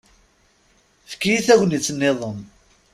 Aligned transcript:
Efk-iyi 1.05 1.41
tagnit-iḍen. 1.47 2.39